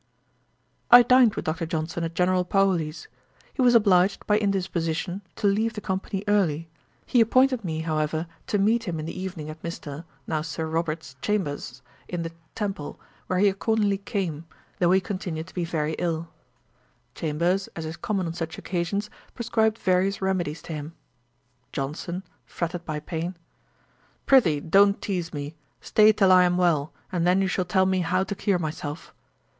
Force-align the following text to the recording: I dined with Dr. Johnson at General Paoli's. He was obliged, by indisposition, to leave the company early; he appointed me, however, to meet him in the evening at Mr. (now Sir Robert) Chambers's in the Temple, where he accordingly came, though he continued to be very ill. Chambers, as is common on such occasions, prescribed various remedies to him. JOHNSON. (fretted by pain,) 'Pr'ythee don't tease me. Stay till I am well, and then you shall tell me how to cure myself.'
I 0.89 1.03
dined 1.03 1.35
with 1.35 1.45
Dr. 1.45 1.67
Johnson 1.67 2.03
at 2.03 2.15
General 2.15 2.43
Paoli's. 2.43 3.07
He 3.53 3.61
was 3.61 3.75
obliged, 3.75 4.25
by 4.25 4.39
indisposition, 4.39 5.21
to 5.35 5.45
leave 5.45 5.73
the 5.73 5.79
company 5.79 6.23
early; 6.27 6.67
he 7.05 7.21
appointed 7.21 7.63
me, 7.63 7.81
however, 7.81 8.25
to 8.47 8.57
meet 8.57 8.85
him 8.85 8.99
in 8.99 9.05
the 9.05 9.13
evening 9.21 9.47
at 9.47 9.61
Mr. 9.61 10.03
(now 10.25 10.41
Sir 10.41 10.65
Robert) 10.65 11.13
Chambers's 11.21 11.83
in 12.07 12.23
the 12.23 12.31
Temple, 12.55 12.99
where 13.27 13.37
he 13.37 13.47
accordingly 13.47 13.99
came, 13.99 14.45
though 14.79 14.89
he 14.89 14.99
continued 14.99 15.45
to 15.45 15.53
be 15.53 15.65
very 15.65 15.93
ill. 15.99 16.29
Chambers, 17.13 17.67
as 17.75 17.85
is 17.85 17.95
common 17.95 18.25
on 18.25 18.33
such 18.33 18.57
occasions, 18.57 19.07
prescribed 19.35 19.77
various 19.77 20.19
remedies 20.19 20.63
to 20.63 20.73
him. 20.73 20.95
JOHNSON. 21.73 22.23
(fretted 22.47 22.83
by 22.85 22.99
pain,) 22.99 23.37
'Pr'ythee 24.25 24.61
don't 24.67 24.99
tease 24.99 25.31
me. 25.31 25.53
Stay 25.79 26.11
till 26.11 26.31
I 26.31 26.43
am 26.45 26.57
well, 26.57 26.91
and 27.11 27.27
then 27.27 27.39
you 27.39 27.47
shall 27.47 27.65
tell 27.65 27.85
me 27.85 27.99
how 27.99 28.23
to 28.23 28.33
cure 28.33 28.57
myself.' 28.57 29.13